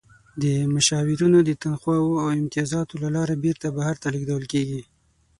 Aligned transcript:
د 0.41 0.43
مشاورینو 0.73 1.39
د 1.45 1.51
تنخواوو 1.61 2.19
او 2.23 2.27
امتیازاتو 2.41 2.93
له 3.03 3.09
لارې 3.15 3.35
بیرته 3.43 3.67
بهر 3.77 3.95
ته 4.01 4.07
لیږدول 4.13 4.45
کیږي. 4.53 4.81